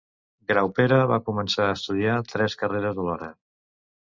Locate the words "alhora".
3.05-3.29